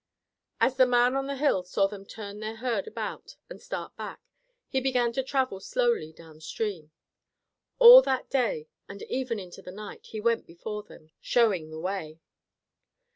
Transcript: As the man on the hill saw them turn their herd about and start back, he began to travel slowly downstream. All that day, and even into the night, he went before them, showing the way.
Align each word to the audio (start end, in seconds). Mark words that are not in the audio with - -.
As 0.59 0.77
the 0.77 0.87
man 0.87 1.15
on 1.15 1.27
the 1.27 1.35
hill 1.35 1.61
saw 1.61 1.85
them 1.85 2.07
turn 2.07 2.39
their 2.39 2.55
herd 2.55 2.87
about 2.87 3.35
and 3.51 3.61
start 3.61 3.95
back, 3.97 4.19
he 4.67 4.81
began 4.81 5.13
to 5.13 5.21
travel 5.21 5.59
slowly 5.59 6.11
downstream. 6.11 6.89
All 7.77 8.01
that 8.01 8.27
day, 8.27 8.67
and 8.89 9.03
even 9.03 9.37
into 9.37 9.61
the 9.61 9.69
night, 9.71 10.07
he 10.07 10.19
went 10.19 10.47
before 10.47 10.81
them, 10.81 11.11
showing 11.21 11.69
the 11.69 11.79
way. 11.79 12.19